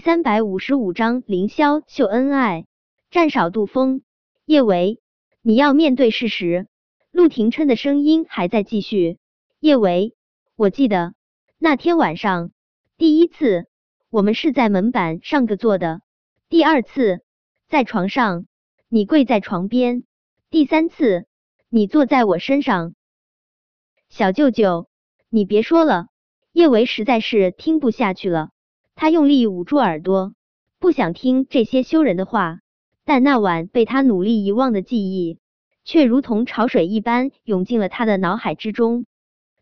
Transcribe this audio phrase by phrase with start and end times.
[0.00, 2.64] 三百五十五章凌霄秀恩爱，
[3.10, 4.00] 占少度风。
[4.46, 4.98] 叶维，
[5.42, 6.68] 你要面对事实。
[7.10, 9.18] 陆廷琛的声音还在继续。
[9.58, 10.14] 叶维，
[10.56, 11.12] 我记得
[11.58, 12.50] 那天晚上，
[12.96, 13.66] 第一次
[14.08, 16.00] 我们是在门板上个坐的，
[16.48, 17.20] 第二次
[17.68, 18.46] 在床上，
[18.88, 20.04] 你跪在床边，
[20.48, 21.26] 第三次
[21.68, 22.94] 你坐在我身上。
[24.08, 24.88] 小舅舅，
[25.28, 26.06] 你别说了。
[26.52, 28.48] 叶维实在是听不下去了。
[28.94, 30.34] 他用力捂住耳朵，
[30.78, 32.60] 不想听这些羞人的话，
[33.04, 35.38] 但那晚被他努力遗忘的记忆，
[35.84, 39.06] 却如同潮水一般涌进了他的脑海之中。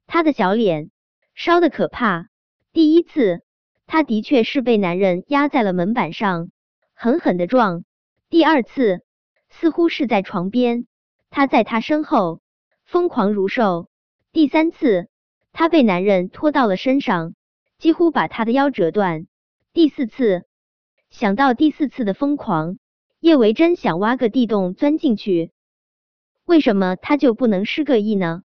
[0.06, 0.91] 他的小脸
[1.34, 2.29] 烧的可怕。
[2.73, 3.43] 第一次，
[3.87, 6.51] 他的确是被男人压在了门板上，
[6.95, 7.83] 狠狠的撞；
[8.29, 9.01] 第二次，
[9.48, 10.87] 似乎是在床边，
[11.31, 12.41] 他在他身后
[12.84, 13.89] 疯狂如兽；
[14.33, 15.09] 第三次，
[15.53, 17.34] 他被男人拖到了身上。
[17.79, 19.27] 几乎把他的腰折断。
[19.73, 20.45] 第四次，
[21.11, 22.79] 想到第四次的疯狂，
[23.21, 25.53] 叶维真想挖个地洞钻进去。
[26.45, 28.43] 为什么他就不能失个忆呢？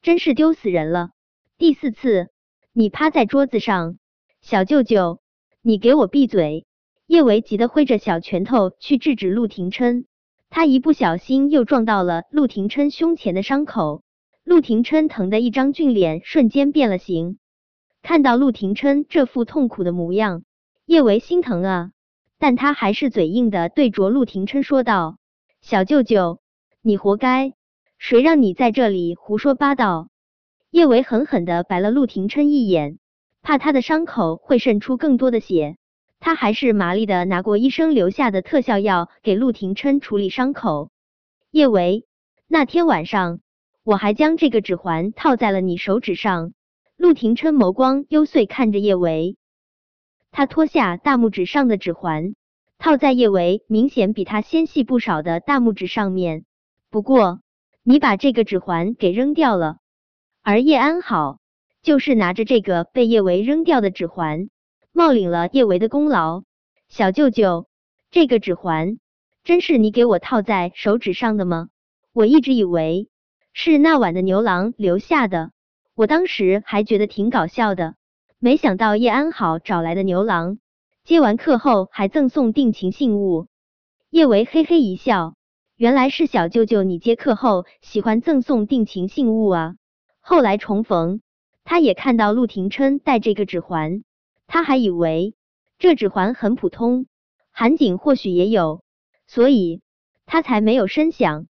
[0.00, 1.10] 真是丢死人了！
[1.58, 2.30] 第四次，
[2.72, 3.98] 你趴在桌子上，
[4.40, 5.20] 小舅舅，
[5.60, 6.66] 你给我闭嘴！
[7.06, 10.06] 叶维急得挥着小拳头去制止陆廷琛，
[10.48, 14.02] 他一不小心又撞到了陆廷琛胸前的伤口，
[14.44, 17.38] 陆廷琛疼的一张俊脸瞬间变了形。
[18.02, 20.42] 看到陆廷琛这副痛苦的模样，
[20.86, 21.92] 叶维心疼啊，
[22.38, 25.18] 但他还是嘴硬的对着陆廷琛说道
[25.62, 26.40] ：“小舅舅，
[26.82, 27.54] 你活该，
[27.98, 30.08] 谁让你在这里胡说八道？”
[30.72, 32.98] 叶维狠狠的白了陆廷琛一眼，
[33.40, 35.76] 怕他的伤口会渗出更多的血，
[36.18, 40.90] 他还是麻利的拿过医生留下的特效药给陆廷琛处理伤口。
[41.52, 42.04] 叶维，
[42.48, 43.38] 那天晚上
[43.84, 46.52] 我还将这个指环套在了你手指上。
[47.02, 49.36] 陆廷琛眸光幽邃，看着叶维。
[50.30, 52.36] 他脱下大拇指上的指环，
[52.78, 56.44] 套在叶维明显比他纤细不少的大拇指上面。
[56.90, 57.40] 不过，
[57.82, 59.78] 你把这个指环给扔掉了，
[60.42, 61.40] 而叶安好
[61.82, 64.48] 就是拿着这个被叶维扔掉的指环，
[64.92, 66.44] 冒领了叶维的功劳。
[66.88, 67.66] 小舅舅，
[68.12, 69.00] 这个指环
[69.42, 71.68] 真是你给我套在手指上的吗？
[72.12, 73.08] 我一直以为
[73.52, 75.50] 是那晚的牛郎留下的。
[75.94, 77.96] 我当时还觉得挺搞笑的，
[78.38, 80.58] 没想到叶安好找来的牛郎，
[81.04, 83.46] 接完课后还赠送定情信物。
[84.08, 85.34] 叶维嘿嘿一笑，
[85.76, 89.74] 原来是小舅舅你接课后喜欢赠送定情信物啊。
[90.20, 91.20] 后来重逢，
[91.62, 94.02] 他也看到陆廷琛戴这个指环，
[94.46, 95.34] 他还以为
[95.78, 97.06] 这指环很普通，
[97.50, 98.82] 韩景或许也有，
[99.26, 99.82] 所以
[100.24, 101.46] 他才没有深想。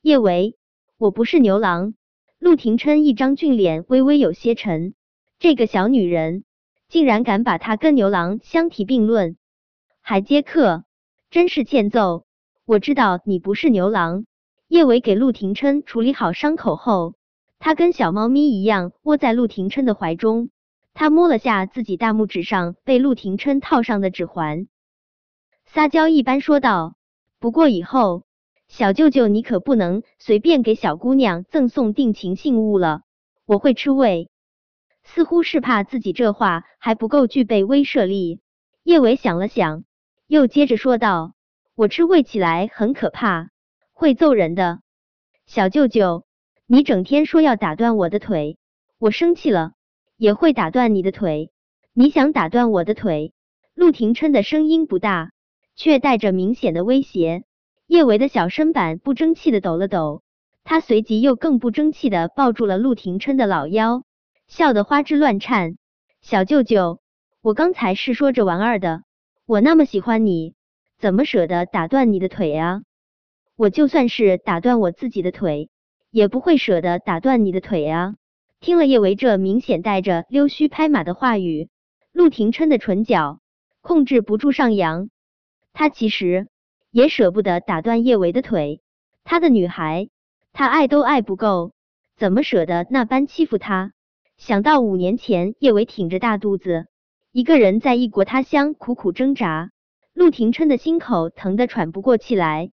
[0.00, 0.56] 叶维，
[0.96, 1.94] 我不是牛郎。
[2.44, 4.92] 陆廷琛一张俊脸微微有些沉，
[5.38, 6.44] 这个小女人
[6.90, 9.38] 竟然敢把他跟牛郎相提并论，
[10.02, 10.84] 还接客，
[11.30, 12.26] 真是欠揍！
[12.66, 14.26] 我知道你不是牛郎。
[14.68, 17.14] 叶伟给陆廷琛处理好伤口后，
[17.58, 20.50] 他跟小猫咪一样窝在陆廷琛的怀中，
[20.92, 24.68] 他摸了下自己大拇指上被陆廷琛套上的指环，
[25.64, 26.94] 撒娇一般说道
[27.40, 28.24] ：“不过以后。”
[28.68, 33.02] 小舅舅，你可不能随便给小姑娘赠送定情信物了，
[33.46, 34.30] 我会吃味。
[35.02, 38.40] 似乎是怕自己这话还不够具备威慑力。
[38.82, 39.84] 叶伟想了想，
[40.26, 41.34] 又接着说道
[41.76, 43.50] ：“我吃味起来很可怕，
[43.92, 44.80] 会揍人的。
[45.46, 46.24] 小舅舅，
[46.66, 48.56] 你整天说要打断我的腿，
[48.98, 49.72] 我生气了
[50.16, 51.52] 也会打断你的腿。
[51.92, 53.32] 你想打断我的腿？”
[53.74, 55.32] 陆廷琛的声音不大，
[55.76, 57.44] 却带着明显的威胁。
[57.86, 60.22] 叶维的小身板不争气的抖了抖，
[60.64, 64.04] 他随即又更不争气的抱住了陆廷琛的老腰，
[64.46, 65.76] 笑得花枝乱颤。
[66.22, 67.00] 小舅舅，
[67.42, 69.02] 我刚才是说着玩儿的，
[69.44, 70.54] 我那么喜欢你，
[70.98, 72.80] 怎么舍得打断你的腿啊？
[73.54, 75.68] 我就算是打断我自己的腿，
[76.10, 78.14] 也不会舍得打断你的腿啊！
[78.60, 81.68] 听了叶维这明显带着溜须拍马的话语，
[82.12, 83.40] 陆廷琛的唇角
[83.82, 85.10] 控制不住上扬，
[85.74, 86.48] 他其实。
[86.94, 88.80] 也舍不得打断叶维的腿，
[89.24, 90.10] 他的女孩，
[90.52, 91.72] 他爱都爱不够，
[92.16, 93.92] 怎么舍得那般欺负他？
[94.36, 96.86] 想到五年前叶维挺着大肚子，
[97.32, 99.72] 一个人在异国他乡苦苦挣扎，
[100.12, 102.70] 陆廷琛的心口疼得喘不过气来。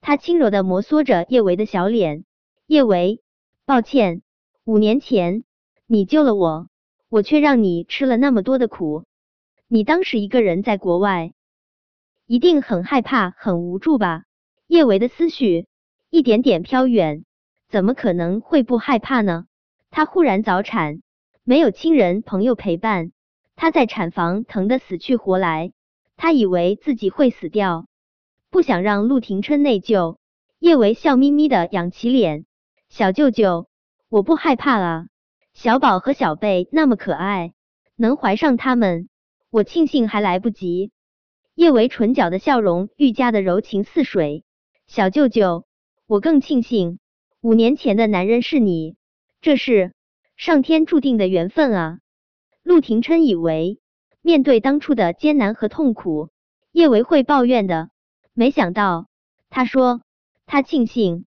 [0.00, 2.24] 他轻柔的摩挲着叶维的小脸，
[2.66, 3.20] 叶维，
[3.66, 4.22] 抱歉，
[4.64, 5.44] 五年前
[5.86, 6.68] 你救了我，
[7.10, 9.04] 我却让你吃了那么多的苦。
[9.68, 11.34] 你当时一个人在国外。
[12.30, 14.22] 一定很害怕，很无助吧？
[14.68, 15.66] 叶维的思绪
[16.10, 17.24] 一点点飘远，
[17.68, 19.46] 怎么可能会不害怕呢？
[19.90, 21.02] 他忽然早产，
[21.42, 23.10] 没有亲人朋友陪伴，
[23.56, 25.72] 他在产房疼得死去活来，
[26.16, 27.88] 他以为自己会死掉，
[28.48, 30.18] 不想让陆廷琛内疚。
[30.60, 32.44] 叶维笑眯眯的仰起脸，
[32.88, 33.66] 小舅舅，
[34.08, 35.06] 我不害怕了。
[35.52, 37.54] 小宝和小贝那么可爱，
[37.96, 39.08] 能怀上他们，
[39.50, 40.92] 我庆幸还来不及。
[41.60, 44.44] 叶维唇角的笑容愈加的柔情似水。
[44.86, 45.66] 小舅舅，
[46.06, 46.98] 我更庆幸
[47.42, 48.96] 五年前的男人是你，
[49.42, 49.92] 这是
[50.38, 51.98] 上天注定的缘分啊！
[52.62, 53.78] 陆廷琛以为
[54.22, 56.30] 面对当初的艰难和痛苦，
[56.72, 57.90] 叶维会抱怨的，
[58.32, 59.08] 没想到
[59.50, 60.00] 他说。
[60.46, 61.26] 他庆幸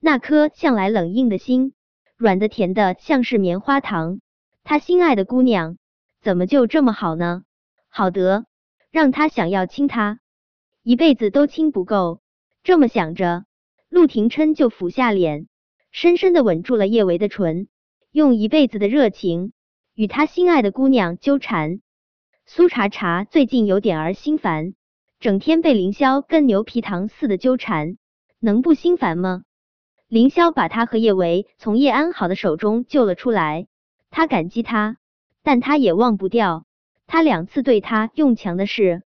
[0.00, 1.72] 那颗向来冷硬的心，
[2.18, 4.20] 软的甜的像是棉花糖。
[4.64, 5.78] 他心爱的姑娘
[6.20, 7.44] 怎么就这么好呢？
[7.88, 8.44] 好得
[8.92, 10.20] 让他想要亲她
[10.82, 12.20] 一辈子都亲不够。
[12.62, 13.46] 这么想着，
[13.88, 15.48] 陆廷琛就俯下脸，
[15.90, 17.68] 深深的吻住了叶维的唇，
[18.12, 19.52] 用一辈子的热情
[19.94, 21.80] 与他心爱的姑娘纠缠。
[22.44, 24.74] 苏茶茶最近有点儿心烦，
[25.20, 27.96] 整天被凌霄跟牛皮糖似的纠缠。
[28.38, 29.42] 能不心烦吗？
[30.06, 33.68] 凌霄把他和叶维从叶安好的手中救了出来，
[34.10, 34.98] 他感激他，
[35.42, 36.66] 但他也忘不掉
[37.06, 39.02] 他两次对他用强的事。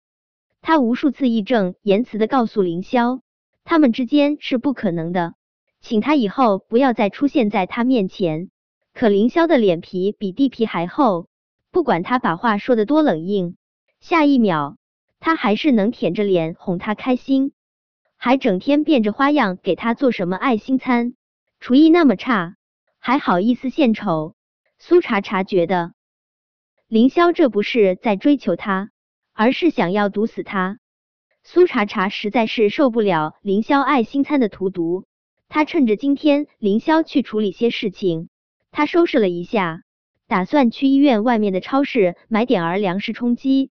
[0.63, 3.21] 他无数次义正言辞的告诉凌霄，
[3.65, 5.35] 他们之间是不可能的，
[5.81, 8.51] 请他以后不要再出现在他面前。
[8.93, 11.29] 可凌霄的脸皮比地皮还厚，
[11.71, 13.57] 不管他把话说的多冷硬，
[14.01, 14.77] 下一秒
[15.21, 17.53] 他还是能舔着脸哄他开心。
[18.17, 21.15] 还整天变着花样给他做什么爱心餐，
[21.61, 22.57] 厨艺那么差，
[22.99, 24.35] 还好意思献丑。
[24.79, 25.93] 苏茶茶觉得
[26.89, 28.91] 凌霄这不是在追求他，
[29.33, 30.79] 而是想要毒死他。
[31.43, 35.05] 苏茶茶实在是受不了凌霄爱心餐的荼毒，
[35.49, 38.29] 他趁着今天凌霄去处理些事情，
[38.71, 39.83] 他收拾了一下，
[40.29, 43.71] 打算去医院外面的超市买点儿粮食充饥，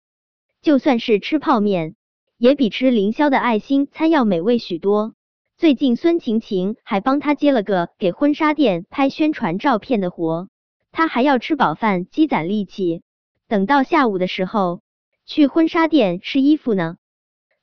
[0.63, 1.95] 就算是吃泡面。
[2.39, 5.13] 也比吃凌霄的爱心餐要美味许多。
[5.55, 10.49] 最近孙晴晴还帮他接了个给婚纱店拍宣传照片的活，
[10.93, 13.01] 他还要吃饱饭积攒力气，
[13.47, 14.81] 等到下午的时候
[15.25, 16.97] 去婚纱店试衣服呢。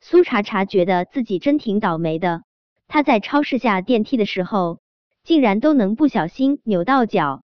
[0.01, 2.43] 苏茶茶觉得自己真挺倒霉的，
[2.89, 4.81] 他在超市下电梯的时候，
[5.23, 7.43] 竟然都能不小心扭到脚。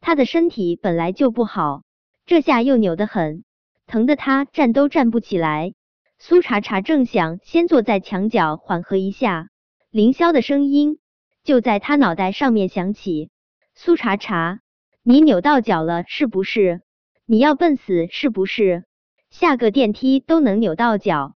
[0.00, 1.82] 他的身体本来就不好，
[2.24, 3.42] 这下又扭得很，
[3.86, 5.72] 疼得他站都站不起来。
[6.20, 9.48] 苏茶茶正想先坐在墙角缓和一下，
[9.90, 11.00] 凌霄的声音
[11.42, 13.30] 就在他脑袋上面响起
[13.74, 14.60] ：“苏茶茶，
[15.08, 16.80] 你扭到脚了是不是？
[17.26, 18.82] 你要笨死是不是？
[19.30, 21.36] 下个电梯都能扭到脚。”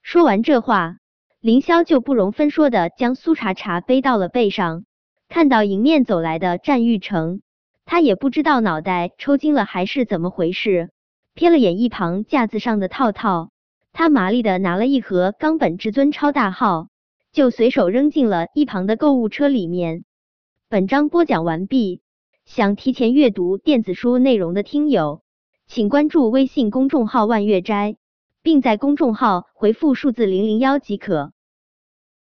[0.00, 0.98] 说完这话，
[1.40, 4.84] 凌霄就不容分说的将苏茶茶背到了背上。
[5.28, 7.40] 看到迎面走来的战玉成，
[7.84, 10.90] 他也不知道脑袋抽筋了还是怎么回事，
[11.34, 13.50] 瞥了眼一旁架子上的套套。
[13.92, 16.86] 他麻利的拿了一盒冈本至尊超大号，
[17.32, 20.04] 就随手扔进了一旁的购物车里面。
[20.68, 22.02] 本章播讲完毕，
[22.52, 25.22] 想提前阅读电子书内容的听友，
[25.68, 27.96] 请关注微信公众号万月斋，
[28.42, 31.32] 并在公众号回复数字零零幺即可。